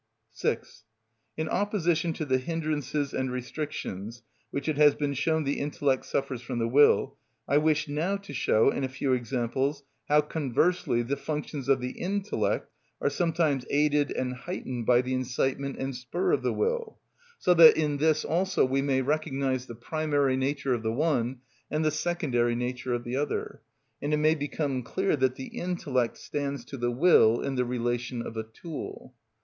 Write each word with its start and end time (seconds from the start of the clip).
6. 0.31 0.83
In 1.37 1.47
opposition 1.47 2.11
to 2.13 2.25
the 2.25 2.39
hindrances 2.39 3.13
and 3.13 3.31
restrictions 3.31 4.23
which 4.49 4.67
it 4.67 4.77
has 4.77 4.95
been 4.95 5.13
shown 5.13 5.43
the 5.43 5.59
intellect 5.59 6.05
suffers 6.07 6.41
from 6.41 6.57
the 6.57 6.67
will, 6.67 7.17
I 7.47 7.59
wish 7.59 7.87
now 7.87 8.17
to 8.17 8.33
show, 8.33 8.71
in 8.71 8.83
a 8.83 8.89
few 8.89 9.13
examples, 9.13 9.83
how, 10.09 10.21
conversely, 10.21 11.03
the 11.03 11.15
functions 11.17 11.69
of 11.69 11.81
the 11.81 11.91
intellect 11.91 12.71
are 12.99 13.11
sometimes 13.11 13.63
aided 13.69 14.09
and 14.13 14.33
heightened 14.33 14.87
by 14.87 15.03
the 15.03 15.13
incitement 15.13 15.77
and 15.77 15.95
spur 15.95 16.31
of 16.31 16.41
the 16.41 16.51
will; 16.51 16.97
so 17.37 17.53
that 17.53 17.77
in 17.77 17.97
this 17.97 18.25
also 18.25 18.65
we 18.65 18.81
may 18.81 19.03
recognise 19.03 19.67
the 19.67 19.75
primary 19.75 20.35
nature 20.35 20.73
of 20.73 20.81
the 20.81 20.91
one 20.91 21.41
and 21.69 21.85
the 21.85 21.91
secondary 21.91 22.55
nature 22.55 22.93
of 22.95 23.03
the 23.03 23.15
other, 23.17 23.61
and 24.01 24.15
it 24.15 24.17
may 24.17 24.33
become 24.33 24.81
clear 24.81 25.15
that 25.15 25.35
the 25.35 25.49
intellect 25.55 26.17
stands 26.17 26.65
to 26.65 26.75
the 26.77 26.89
will 26.89 27.39
in 27.41 27.53
the 27.53 27.65
relation 27.65 28.25
of 28.25 28.35
a 28.35 28.41
tool. 28.41 29.13